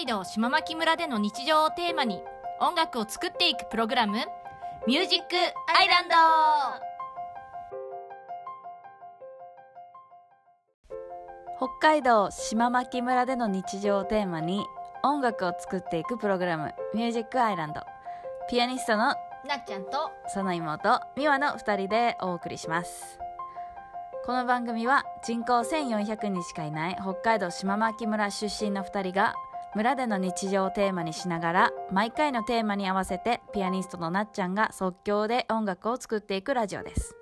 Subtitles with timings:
[0.00, 2.22] 海道島牧村での日常をテーマに
[2.58, 4.16] 音楽を作っていくプログラム
[4.88, 6.14] 「ミュージックアイランド」
[11.68, 14.64] 北海道島牧村での日常をテーマに
[15.02, 17.82] 音楽を作っていくプログラム「ミュージックアイランド」
[18.48, 19.08] ピアニストの
[19.44, 23.18] なっちゃんとその妹美和の2人でお送りします。
[24.24, 29.34] この番組は人口1400人しかいない北海道島牧村出身の2人が
[29.76, 37.14] 村での日常をテーマにしながら毎回のテーマに合わせてピアニストのなっちゃんが即興で音楽を作っていくラジオです。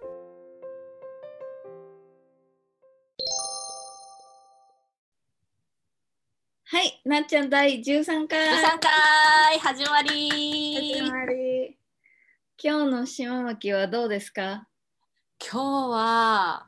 [6.70, 8.40] はいなっちゃん第13回。
[8.48, 10.94] 13回始まり。
[11.00, 11.78] 始まり。
[12.62, 14.66] 今日の島牧はどうですか？
[15.38, 16.66] 今日は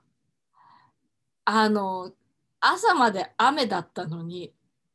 [1.46, 2.12] あの
[2.60, 4.52] 朝まで雨だったのに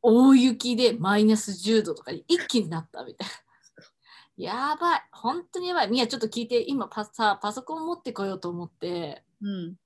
[0.08, 3.34] 大雪でマイナス10度とかに一気になったみたいな。
[4.38, 5.02] やばい。
[5.10, 5.90] 本当にやばい。
[5.90, 6.62] みやちょっと聞いて。
[6.62, 9.24] 今パさパソコン持ってこようと思って。
[9.42, 9.76] うん。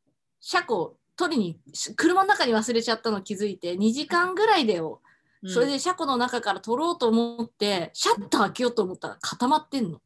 [0.41, 1.59] 車庫取りに
[1.97, 5.01] 車の中に忘れちゃったの気づいて2時間ぐらいでよ、
[5.47, 10.03] それで車庫の中から取ろうと思ってシャッター開けようと思ったら固まってんの。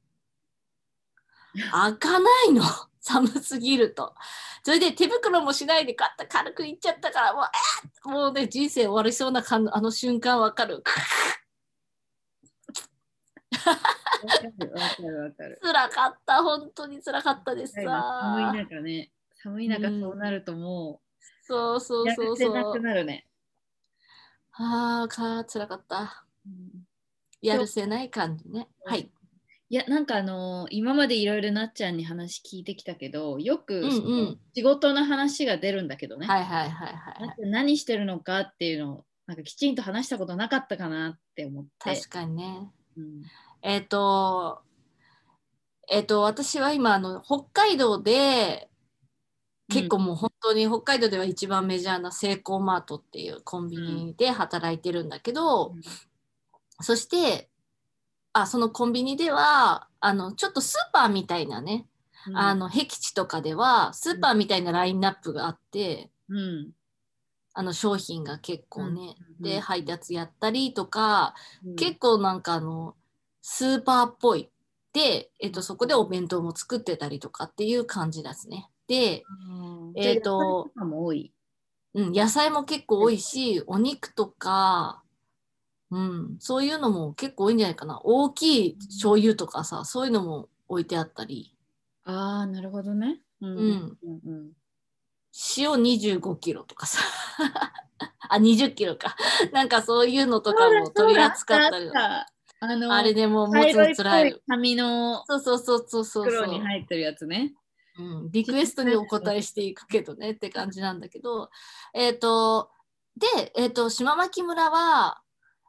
[1.73, 2.63] 開かないの
[3.07, 4.15] 寒すぎると。
[4.63, 10.77] それで手袋もしないでガッと軽くいっちゃったからもうえーもうね人生終わりそうな感あの瞬間わかる。
[10.77, 10.81] わ
[15.37, 18.53] かるわかった本当に辛かったです寒いさ。
[18.55, 19.11] 中ね
[19.43, 21.03] 寒い中そうなるとも
[21.43, 22.81] そうそうそうそうってなく。
[22.81, 23.27] なるね、
[24.53, 26.25] ああか辛かった。
[27.43, 28.69] やるせない感じね。
[28.87, 29.11] はい。
[29.75, 33.91] いやなんかあのー今までいろいろなっちゃんに話聞いてきたけどよく、うんうん。
[33.91, 37.51] その仕事の話が出るんだけどね、はいはいはいはいはい。
[37.51, 41.97] 何してるのかっていうのをなんかきちんと話したことなかったかなって思って。
[41.97, 42.71] 確かにね。
[42.97, 43.23] うん。
[43.63, 44.63] えっ、と、
[45.91, 48.69] えっ、と、私は今、あの、北海道で、
[49.71, 55.81] 結構もう本当に北海道では一番メジャーなセイコーマートっていうコンビニで働いてるんだけど、うん。
[56.81, 57.49] そして、
[58.35, 61.87] あ、そのコンビニでは、あの、ちょっとスーパーみたいなね、
[62.27, 62.37] うん。
[62.37, 66.73] あの、僻地とかでは、スーパーみたいなラインナップがあって、うん。
[67.55, 69.43] あの、商品が結構ね、うん。
[69.43, 71.35] で、配達やったりとか、
[71.65, 71.77] うん。
[71.77, 72.97] 結構なんかあの
[73.41, 74.51] スーパーっぽい。
[74.93, 78.69] で、えっと、そこでお弁当も作ってたりとかっていう感じですね。
[78.89, 80.71] で、うんえーと
[81.95, 85.04] うん、野菜も結構多いしお肉とか、
[85.95, 88.01] うん、そういうのも結構多いんじゃないかな。
[88.03, 91.57] 大きい醤油とかさそういうのも置いてあったり。
[92.03, 93.21] ああなるほどね。
[93.41, 94.53] うんうんうんうん。
[95.57, 96.99] 塩25キロとかさ。
[98.29, 99.15] あ20キロか。
[99.53, 104.31] なんかそういうのとかも取り扱ったりあのあれでもう持つのつらい。
[104.31, 106.33] い紙のそうそうそうそうそうそう。
[106.33, 107.55] 袋に入ってるやつね。
[107.99, 111.51] うん、リクエストにお答えしていくけどねって感じなんだけど、
[111.93, 112.71] えっ、と、
[113.17, 115.23] で、えっ、と、島牧村は、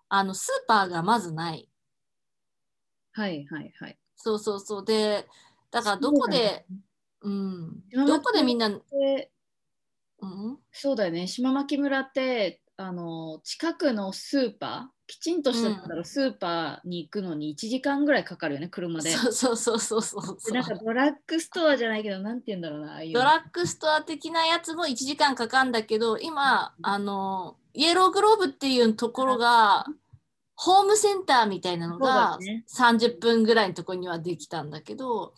[0.10, 1.70] あの、スーパーがまずない。
[3.14, 3.98] はいはいはい。
[4.16, 4.86] そうそうそう。
[4.86, 5.28] で、
[5.72, 6.66] だからどこで、
[7.22, 9.32] うん、どこでみんな、で
[10.20, 19.12] うん、そうだよね島牧村ってあの近くのスーパーきちんとしたスーパーに行くのに1時間ぐらいかかるよね車で。
[19.12, 29.86] そうそうそうそうそうでなんかドラッグストアじゃないけどなんて言うんだろうなああいうのドラッグストア的なやつも1時間かかるんだけど、今、あの、イエローグローブっていうところが、
[30.56, 32.66] ホームセンターみたいなのがそうだね。
[32.74, 35.34] 30分ぐらいのところにはできたんだけど、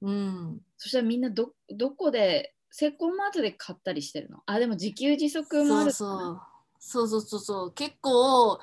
[0.00, 4.38] うん、そしたらみんなどどこでセイコーマートで買ったりしてるの？
[4.46, 6.38] あでも自給自足もあるそう
[6.78, 7.20] そう。
[7.20, 8.60] そうそう結構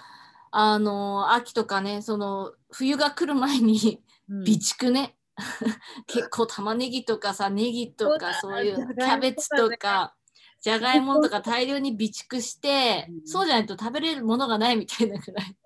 [0.51, 4.45] あの秋とかねその冬が来る前にうん。
[4.45, 5.17] 備蓄ね、
[6.07, 10.15] 結構玉ねぎとかさネギとかそうういうキャベツとか
[10.61, 13.27] じゃがいもとか大量に備蓄して、うん。
[13.27, 15.57] そうじゃないと食べれるものがないみたいなぐらい。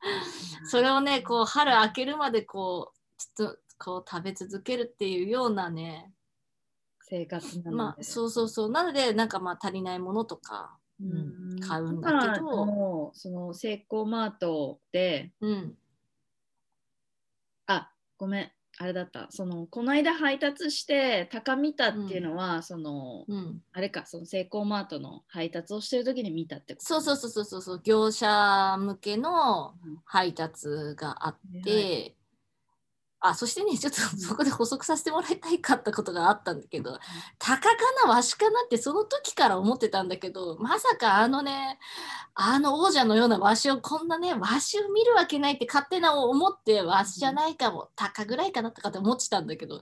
[0.66, 6.12] それをねこう春明けるまでこうちょっとこう食べ続けるっていうようなね
[7.00, 8.70] 生活なので、まあそうそうそう。
[8.70, 11.60] なのでなんかまあ足りないものとか、うん。
[11.60, 13.12] 買うんだけど。
[13.14, 15.78] そのセイコーマートでうん、
[17.66, 19.26] あごめんあれだった。
[19.30, 26.86] そのこの間配達して高見たっていうのは、そのうん、あれかそのセイコーマートの配達をしてる時に見たってこと？
[26.86, 27.80] そうそうそうそうそうそう。
[27.84, 32.14] 業者向けのうん配達があって、はい
[33.24, 36.98] あそしてねちょっとそこで補足させてもらいたいかったことがあったんだけど
[37.38, 41.78] タカかなワシかなってその時から思ってたんだけどまさかあのね
[42.34, 49.80] あの王者のようなワシをこんなねワシを見るわけないって勝手な思ってワシじゃないかもタカぐらいかなとかって思ってたんだけど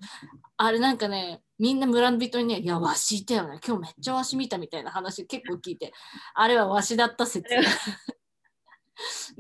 [0.59, 5.93] あれなんかねみんな村人にね「いやワシいたよね今日めっちゃワシ見た」みたいな話結構聞いて
[6.35, 7.49] あれはワシだった説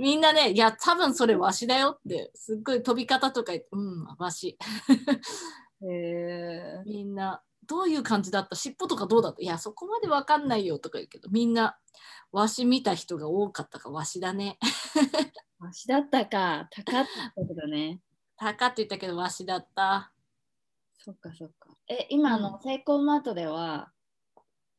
[0.00, 4.58] みんなね、いや、多分それわしだよって、すっごい飛び方とか言って、うん、わし。
[5.82, 6.82] へえ。
[6.86, 8.56] みんな、どういう感じだった？
[8.56, 9.42] 尻尾とかどうだった？
[9.42, 11.78] いや、そこまでわかんないよとか言うけど、みんな、
[12.32, 14.58] わし見た人が多かったか、わしだね。
[15.58, 16.68] わしだったか。
[16.70, 18.00] 高って言ったけどね。
[18.36, 20.12] たかって言ったけど、わしだった。
[20.98, 21.68] そっかそっか。
[21.88, 23.92] え、今うんのセイコーマートでは、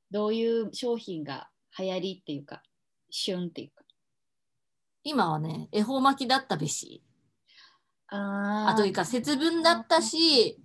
[0.09, 2.63] どういう商品が流行りっていうか、
[3.09, 3.83] 旬っていうか。
[5.03, 7.03] 今はね、恵方巻きだったべし。
[8.07, 10.59] ああというか、節分だったし、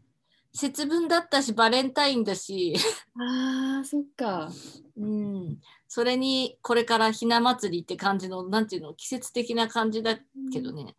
[0.52, 2.74] 節分だったし、バレンタインだし、
[3.18, 4.50] あー、そっか。
[4.96, 10.18] うん、それにこれからひな祭りって感じの、なんていうの、季節的な感じだ
[10.52, 10.96] けどね。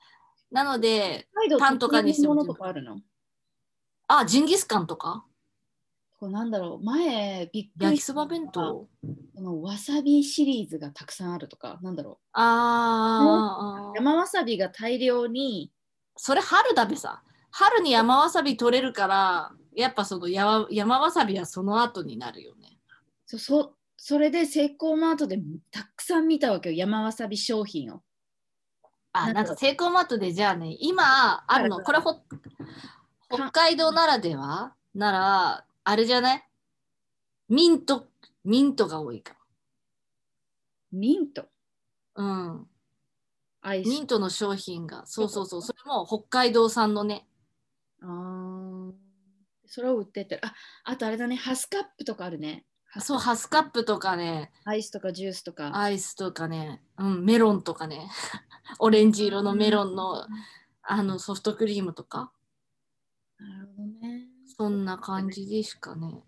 [0.51, 1.27] なので、
[1.59, 3.01] パンとかにしてもあるの？
[4.07, 5.25] あ、ジンギスカンとか？
[6.19, 6.85] こうなんだろう。
[6.85, 8.87] 前びっくり焼きそば弁当？
[9.37, 15.71] このわさびシリーズがたくさんあるとかなんだろあーあー、う山わさびが大量に
[16.15, 17.21] それ春だべさ。
[17.51, 22.79] 春に山わさび取れるから、やっぱその山山わさびはその後になるよね。
[23.27, 25.39] そそそれでセイコーマートで
[25.69, 28.01] たくさん見たわけよ山わさび商品を。
[29.13, 32.23] あ、なんかセイコーマートでじゃあね、今あるの、はいこれほ
[33.29, 34.73] 北海道ならでは？
[34.95, 36.43] なら、あれじゃない？
[37.49, 38.07] ミント、
[38.47, 39.35] ミントが多いか。
[40.93, 41.43] ミント？
[41.43, 41.49] も。
[42.15, 42.67] うん。
[43.61, 43.89] アイス？
[43.89, 47.27] ミントの商品が、そうそうそう、それも北海道産のね。
[48.01, 48.93] あー。
[49.65, 50.39] それを売ってって。
[50.41, 50.53] あ
[50.85, 51.35] あとあれだね。
[51.35, 52.65] ハスカップとかあるね。
[53.01, 55.77] そう、ハスカップとかね、アイスとかジュースとか。
[55.77, 58.09] アイスとかね、うん、メロンとかね、
[58.79, 60.25] オレンジ色のメロンの
[60.83, 62.31] あのソフトクリームとか、
[63.39, 64.29] なるほどね。
[64.57, 66.23] そんな感じでしかね。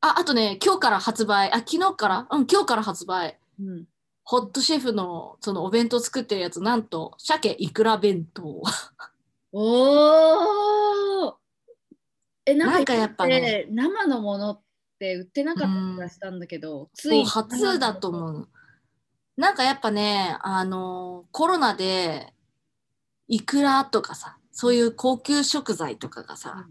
[0.00, 3.38] あ、あとね、今日から発売、あ、昨日から、うん、今日から発売。
[3.60, 3.86] うん。
[4.24, 8.62] ホットシェフのそのお弁当作ってるやつ、なんと、鮭いくら弁当。
[9.52, 11.34] おー。
[12.46, 13.66] えなんかやっぱね。
[13.70, 14.62] 生のものっ
[14.98, 18.48] て売ってなかった気がしたんだけど、つい初だと思う。
[19.36, 22.32] なんかやっぱね、あのコロナで、
[23.28, 26.66] いくらとかさ、そういう高級食材とかがさ、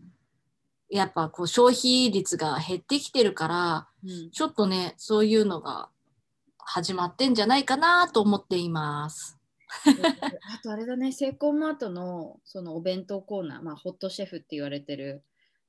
[0.89, 5.89] やっぱこう消費率が減ってきてるから、うんちょっとね、そういうのが
[6.57, 9.37] 始まってんじゃないかなと思っています。
[10.53, 15.23] あとあれだね、セイコーマートのそのお弁当コーナー、まあ、ホットシェフって言われてる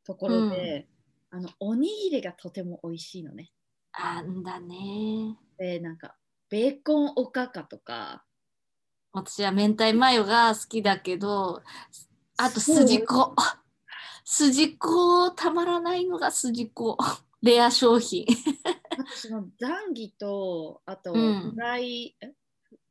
[0.05, 0.89] ところで、
[1.31, 3.53] あのおにぎりがとても美味しいのね。
[3.93, 5.37] あんだね。
[5.59, 6.17] で、なんか
[6.49, 8.25] ベーコンおかかとか、
[9.13, 11.63] 私は明太マヨが好きだけど、
[12.37, 13.35] あと筋子。
[14.33, 16.97] 筋子たまらないのが筋子。
[17.43, 18.27] レア商品。
[18.97, 22.33] あとそのザンギと、あとうんフライ、え？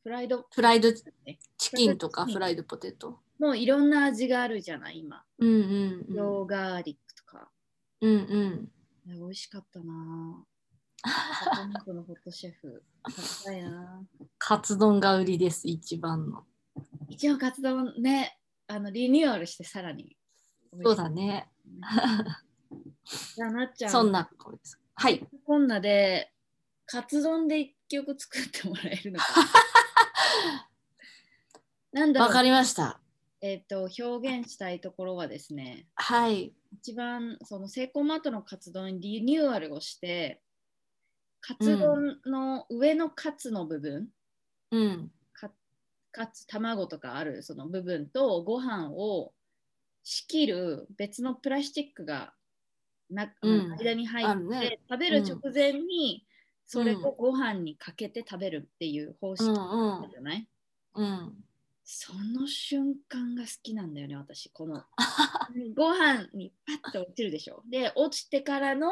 [0.04, 0.46] フライド？
[0.52, 3.22] フライドチねキンとかフライドポテト。
[3.40, 5.24] もういろんな味があるじゃない、今。
[5.38, 6.14] うんうんうん。
[6.14, 7.50] ヨーガーリックとか。
[8.02, 8.72] うんうん。
[9.06, 11.86] ね美味しかったなぁ。
[11.86, 12.84] このホットシェフ。
[13.10, 16.46] 食べたいなぁカツ丼が売りです、一番の。
[17.08, 20.18] 一応活動ね、あのリニューアルしてさらに。
[20.84, 21.50] そうだね。
[23.36, 24.30] じゃあなっちゃん、そんな。
[24.96, 25.26] はい。
[25.46, 26.32] こんなで、
[26.86, 29.50] カツ丼で一曲作ってもらえるのかな。
[32.02, 33.00] なんだろうわかりました。
[33.42, 36.54] えっ、と、表現したいところはですね、はい。
[36.74, 40.42] 一番そのセイコーマートのカツ丼にリニューアルをして、
[41.42, 44.10] カツ丼の上のカツの部分、
[44.72, 45.12] うん。
[45.34, 45.52] か
[46.12, 49.34] かつ卵とかあるその部分とご飯を
[50.12, 52.34] 仕切る別のプラスチックが
[53.12, 53.72] な、うん。
[53.78, 54.80] 間に入って、ね。
[54.90, 56.26] 食べる直前に
[56.66, 60.10] それをご飯にかけて食べるっていう方式うんうん。
[60.10, 60.48] じゃない、
[60.96, 61.34] うん。
[61.84, 64.50] その瞬間が好きなんだよね私。
[64.50, 64.84] この
[65.78, 66.52] ご飯に
[66.82, 67.62] パッと落ちるでしょ。
[67.70, 68.90] で落ちてからの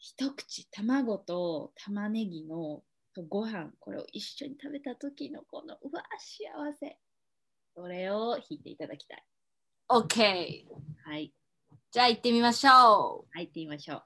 [0.00, 2.82] 一口卵と玉ねぎの
[3.14, 6.98] とご飯これを一緒に食べた時のこのうわ幸せ。
[7.76, 9.24] それを弾いていただきたい
[9.90, 10.64] OK。
[11.04, 11.32] はい
[11.90, 13.28] じゃあ行ってみましょう。
[13.32, 14.02] 入ってみましょう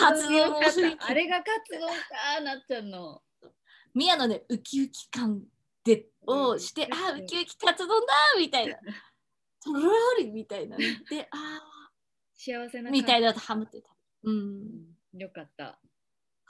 [0.00, 3.22] かカツ丼もすあれがカツ丼か、なっちゃんの。
[3.94, 5.42] 宮のねウキウキ感
[5.84, 8.76] でをうんして、うんあウキウキカツ丼だみたいな
[9.64, 11.60] とろりみたいなねであ
[12.36, 13.28] 幸せなーみたいな。
[13.28, 13.90] なとハムってた
[14.22, 14.36] うん
[15.12, 15.78] うんよかった。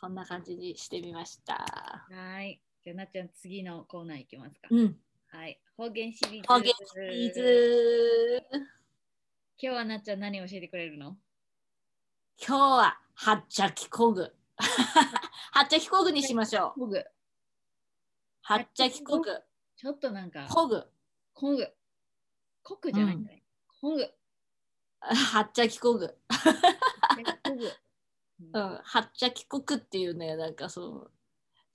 [0.01, 2.61] こんな感じにしてみましたはい。
[2.83, 4.69] じゃあなっちゃん、次のコーナーいきますか。
[4.71, 5.61] うんはい。
[5.77, 6.49] 方言シリーズ。
[6.49, 8.65] 方言シリーズ今
[9.59, 11.17] 日はなっちゃん何教えてくれるの？
[12.39, 14.23] 今日は はっちゃきこぐ。
[14.23, 14.29] は
[15.65, 16.81] っちゃきこぐにしましょう。
[16.81, 17.05] こぐ。
[18.41, 19.29] はっちゃきこぐ。
[19.77, 20.83] ちょっとなんか、こぐ。
[21.35, 21.69] こぐ。
[22.63, 23.43] こくじゃないんだね。
[23.79, 24.11] こぐ。
[25.01, 26.17] はっちゃきこぐ。
[28.55, 31.11] うん、はっちゃきこくっていうねなんかそ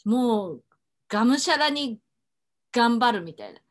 [0.04, 0.10] う。
[0.10, 0.64] もう
[1.08, 2.02] がむしゃらに
[2.72, 3.62] 頑張るみたいな。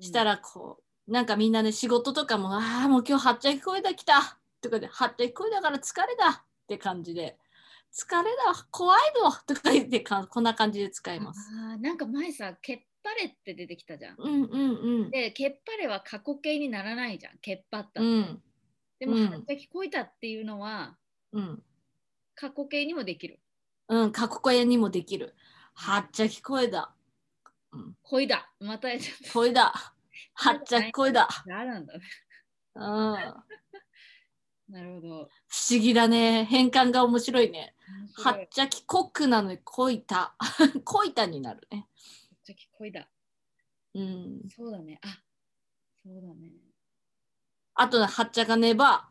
[0.00, 4.40] したらこうなんかみんなね仕事とかもああもう今日はっちゃきこいだ来た。
[4.60, 7.36] とかではっちゃきこいだから疲れだって感じで
[7.92, 11.40] 疲れだ怖いのとか言ってかこんな感じで使います。
[11.52, 14.16] あーなんか前さ、けっぱれって出てきたじゃん。
[14.16, 14.70] うんうん
[15.02, 15.10] うん。
[15.10, 17.38] で、けっぱれは過去形にならないじゃん。
[17.38, 18.00] けっぱった。
[18.00, 18.40] うん
[19.00, 20.96] でも、うんはっちゃきこいたっていうのは、
[21.32, 21.62] うん
[22.36, 23.40] 過去形にもできる。
[23.88, 25.34] うん過去声にもできる。
[25.74, 26.94] はっちゃきこいだ。
[27.72, 28.48] うん、こいだ。
[28.60, 29.32] またやっちゃった。
[29.32, 29.72] こいだ。
[30.34, 31.26] はっちゃきこいだ。
[31.28, 32.00] あなんだね。
[32.76, 33.16] うん。
[34.70, 35.08] 不なるほど。
[35.18, 36.44] 思議だね。
[36.44, 37.74] 変換が面白いね。
[38.14, 40.34] はいっちゃきこくなのにこいた。
[40.84, 41.78] こいたになるね。
[41.78, 41.84] は
[42.36, 43.08] っちゃきこいだ。
[43.94, 44.40] うん。
[44.48, 45.00] そうだね。
[45.02, 45.08] あ
[46.02, 46.52] そうだね。
[47.74, 49.08] あとはっちゃかねば。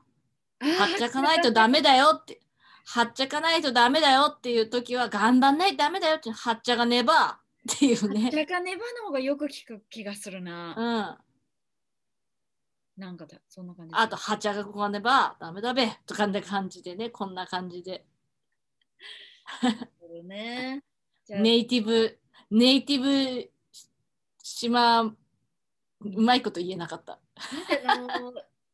[0.62, 2.42] はっちゃかないとダメだよって。
[2.86, 6.32] はっちゃかないとダメだよっていう時は頑張んないとダメだよって。
[6.32, 7.40] はっちゃがねば
[7.74, 8.42] っていうはっちね。
[8.42, 11.20] ゃかねばの方がよく聞く気がするな。
[11.22, 11.29] うん。
[13.00, 13.96] なんかだ、そんな感じ。
[13.96, 17.10] あと、はっちゃがこがねばダメだべとかんな感じでね。
[17.10, 18.06] こんな感じで。
[20.26, 20.84] ね。
[21.30, 22.20] ネイティブ、
[22.52, 23.50] ネイティブ
[24.44, 25.16] 島、う
[26.02, 27.20] まいこと言えなかった。
[27.88, 28.34] あの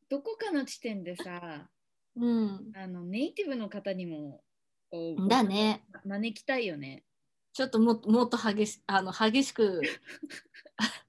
[0.10, 1.70] どこかの地点でさ、
[2.18, 2.72] うん。
[2.76, 4.44] あのネイティブの方にも
[5.30, 5.86] だね。
[6.04, 7.04] 招きたいよね。
[7.54, 9.82] ちょっともっともっと激しあの激しく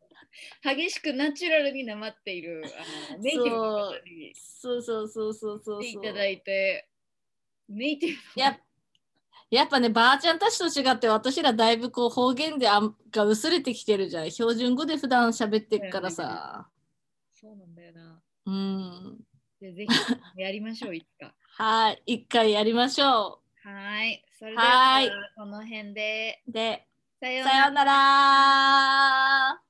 [0.63, 2.63] 激しくナチュラルになまっている
[3.11, 4.83] あのネイティブの方にそう。
[4.83, 6.03] そうそうそうそういう。
[6.03, 6.89] ただいて、
[7.69, 8.59] ネイティブや
[9.49, 14.31] やっぱねばあちゃんたちと違って私らだいぶこう方言であんが薄れてきてるじゃん。
[14.31, 16.69] 標準語で普段喋ってるからさ。
[17.33, 18.21] そうなんだよな。
[18.47, 19.19] うん。
[19.61, 21.33] でぜひやりましょう、いつか。
[21.59, 24.25] はい一回やりましょはい。
[24.39, 25.01] それでは
[25.37, 26.43] この辺で。
[26.49, 26.87] うで
[27.19, 29.61] さようなら